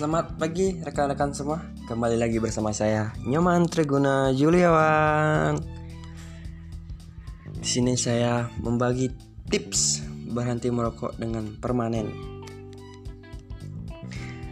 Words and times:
Selamat 0.00 0.32
pagi 0.40 0.80
rekan-rekan 0.80 1.36
semua. 1.36 1.60
Kembali 1.84 2.16
lagi 2.16 2.40
bersama 2.40 2.72
saya 2.72 3.12
Nyoman 3.20 3.68
Triguna 3.68 4.32
Juliawan. 4.32 5.60
Di 7.60 7.68
sini 7.68 8.00
saya 8.00 8.48
membagi 8.64 9.12
tips 9.52 10.00
berhenti 10.32 10.72
merokok 10.72 11.20
dengan 11.20 11.52
permanen. 11.60 12.08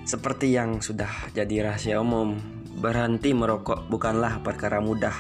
Seperti 0.05 0.53
yang 0.53 0.85
sudah 0.85 1.33
jadi 1.33 1.73
rahasia 1.73 1.97
umum 1.97 2.37
Berhenti 2.77 3.33
merokok 3.33 3.89
bukanlah 3.89 4.45
perkara 4.45 4.85
mudah. 4.85 5.17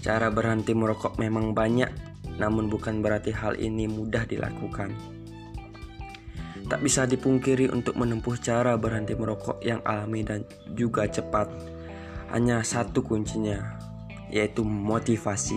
Cara 0.00 0.32
berhenti 0.32 0.72
merokok 0.72 1.20
memang 1.20 1.52
banyak 1.52 1.92
Namun 2.40 2.72
bukan 2.72 3.04
berarti 3.04 3.36
hal 3.36 3.60
ini 3.60 3.92
mudah 3.92 4.24
dilakukan 4.24 5.17
Tak 6.68 6.84
bisa 6.84 7.08
dipungkiri 7.08 7.72
untuk 7.72 7.96
menempuh 7.96 8.36
cara 8.36 8.76
berhenti 8.76 9.16
merokok 9.16 9.64
yang 9.64 9.80
alami 9.88 10.20
dan 10.20 10.44
juga 10.76 11.08
cepat. 11.08 11.48
Hanya 12.28 12.60
satu 12.60 13.00
kuncinya, 13.00 13.80
yaitu 14.28 14.60
motivasi. 14.60 15.56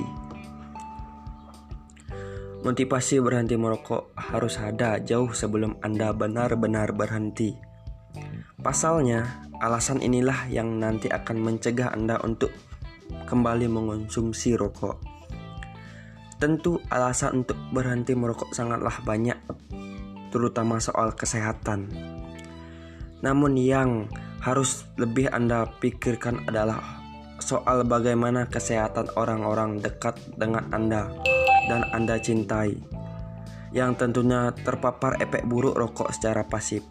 Motivasi 2.63 3.19
berhenti 3.19 3.59
merokok 3.59 4.15
harus 4.15 4.55
ada 4.55 5.03
jauh 5.03 5.35
sebelum 5.35 5.75
Anda 5.83 6.15
benar-benar 6.15 6.95
berhenti. 6.95 7.59
Pasalnya, 8.63 9.43
alasan 9.59 9.99
inilah 9.99 10.47
yang 10.47 10.79
nanti 10.79 11.11
akan 11.11 11.43
mencegah 11.43 11.91
Anda 11.91 12.23
untuk 12.23 12.55
kembali 13.27 13.67
mengonsumsi 13.67 14.55
rokok. 14.55 15.03
Tentu 16.39 16.79
alasan 16.87 17.43
untuk 17.43 17.59
berhenti 17.75 18.15
merokok 18.15 18.55
sangatlah 18.55 18.95
banyak 19.03 19.35
terutama 20.31 20.79
soal 20.79 21.13
kesehatan. 21.13 21.91
Namun 23.21 23.53
yang 23.59 24.09
harus 24.41 24.89
lebih 24.97 25.29
Anda 25.29 25.69
pikirkan 25.77 26.49
adalah 26.49 26.81
soal 27.37 27.85
bagaimana 27.85 28.49
kesehatan 28.49 29.13
orang-orang 29.13 29.77
dekat 29.77 30.17
dengan 30.33 30.65
Anda 30.73 31.11
dan 31.69 31.85
Anda 31.93 32.17
cintai 32.17 32.73
yang 33.71 33.95
tentunya 33.95 34.51
terpapar 34.51 35.21
efek 35.21 35.47
buruk 35.47 35.77
rokok 35.77 36.09
secara 36.11 36.43
pasif. 36.43 36.83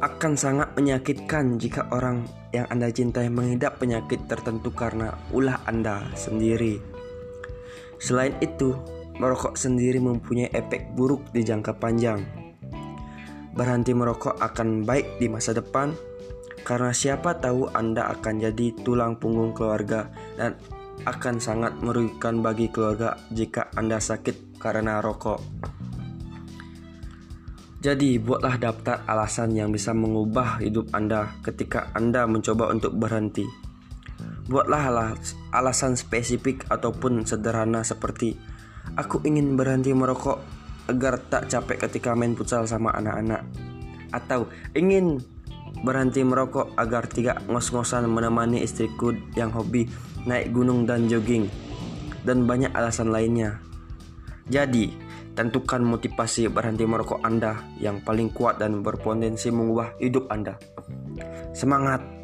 Akan 0.00 0.32
sangat 0.32 0.72
menyakitkan 0.80 1.60
jika 1.60 1.84
orang 1.92 2.24
yang 2.56 2.64
Anda 2.72 2.88
cintai 2.88 3.28
mengidap 3.28 3.76
penyakit 3.76 4.24
tertentu 4.24 4.72
karena 4.72 5.12
ulah 5.28 5.60
Anda 5.68 6.08
sendiri. 6.16 6.80
Selain 8.00 8.32
itu, 8.40 8.72
merokok 9.20 9.60
sendiri 9.60 10.00
mempunyai 10.00 10.48
efek 10.48 10.96
buruk 10.96 11.28
di 11.36 11.44
jangka 11.44 11.76
panjang. 11.76 12.24
Berhenti 13.52 13.92
merokok 13.92 14.40
akan 14.40 14.88
baik 14.88 15.20
di 15.20 15.28
masa 15.28 15.52
depan 15.52 15.92
karena 16.64 16.96
siapa 16.96 17.36
tahu 17.36 17.68
Anda 17.76 18.08
akan 18.16 18.40
jadi 18.40 18.72
tulang 18.80 19.20
punggung 19.20 19.52
keluarga 19.52 20.08
dan 20.40 20.56
akan 21.04 21.36
sangat 21.36 21.76
merugikan 21.84 22.40
bagi 22.40 22.72
keluarga 22.72 23.20
jika 23.28 23.68
Anda 23.76 24.00
sakit 24.00 24.56
karena 24.56 25.04
rokok. 25.04 25.40
Jadi, 27.80 28.20
buatlah 28.20 28.60
daftar 28.60 29.08
alasan 29.08 29.56
yang 29.56 29.72
bisa 29.72 29.96
mengubah 29.96 30.60
hidup 30.60 30.92
Anda 30.92 31.32
ketika 31.40 31.88
Anda 31.96 32.28
mencoba 32.28 32.68
untuk 32.68 32.92
berhenti. 32.92 33.48
Buatlah 34.52 35.16
alasan 35.56 35.96
spesifik 35.96 36.68
ataupun 36.68 37.24
sederhana 37.24 37.80
seperti 37.80 38.36
Aku 38.98 39.22
ingin 39.22 39.54
berhenti 39.54 39.94
merokok 39.94 40.40
agar 40.90 41.22
tak 41.30 41.46
capek 41.46 41.86
ketika 41.86 42.12
main 42.18 42.34
futsal 42.34 42.66
sama 42.66 42.90
anak-anak. 42.94 43.46
Atau 44.10 44.50
ingin 44.74 45.22
berhenti 45.86 46.26
merokok 46.26 46.74
agar 46.74 47.06
tidak 47.06 47.40
ngos-ngosan 47.46 48.10
menemani 48.10 48.60
istriku 48.60 49.14
yang 49.38 49.54
hobi 49.54 49.86
naik 50.26 50.50
gunung 50.50 50.84
dan 50.84 51.06
jogging. 51.06 51.46
Dan 52.20 52.44
banyak 52.44 52.74
alasan 52.76 53.08
lainnya. 53.08 53.56
Jadi, 54.50 54.92
tentukan 55.32 55.80
motivasi 55.80 56.52
berhenti 56.52 56.84
merokok 56.84 57.24
Anda 57.24 57.64
yang 57.80 58.04
paling 58.04 58.28
kuat 58.34 58.60
dan 58.60 58.84
berpotensi 58.84 59.48
mengubah 59.48 59.96
hidup 59.96 60.28
Anda. 60.28 60.60
Semangat! 61.56 62.19